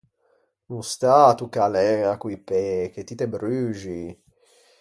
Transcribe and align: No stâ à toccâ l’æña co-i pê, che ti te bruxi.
No 0.69 0.79
stâ 0.91 1.15
à 1.29 1.33
toccâ 1.39 1.65
l’æña 1.73 2.13
co-i 2.21 2.37
pê, 2.47 2.63
che 2.93 3.01
ti 3.07 3.13
te 3.19 3.25
bruxi. 3.33 4.01